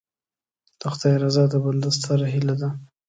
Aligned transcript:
د 0.79 0.81
خدای 0.93 1.15
رضا 1.23 1.43
د 1.49 1.55
بنده 1.63 1.89
ستره 1.97 2.27
هیله 2.33 2.55
ده. 2.61 2.69